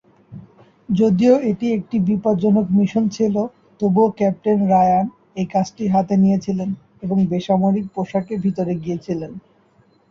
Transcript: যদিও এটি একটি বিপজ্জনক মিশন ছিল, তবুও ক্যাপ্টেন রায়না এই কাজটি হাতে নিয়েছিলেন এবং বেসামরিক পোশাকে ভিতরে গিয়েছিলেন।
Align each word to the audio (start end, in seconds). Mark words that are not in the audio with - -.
যদিও 0.89 1.35
এটি 1.51 1.67
একটি 1.77 1.97
বিপজ্জনক 2.07 2.65
মিশন 2.77 3.03
ছিল, 3.17 3.35
তবুও 3.81 4.09
ক্যাপ্টেন 4.19 4.59
রায়না 4.71 5.01
এই 5.35 5.47
কাজটি 5.53 5.83
হাতে 5.93 6.13
নিয়েছিলেন 6.23 6.69
এবং 7.05 7.17
বেসামরিক 7.31 7.85
পোশাকে 7.95 8.33
ভিতরে 8.45 8.73
গিয়েছিলেন। 8.83 9.31